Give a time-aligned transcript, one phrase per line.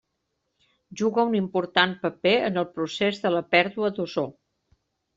[1.01, 4.29] Juga un important paper en el procés de la pèrdua d'ozó.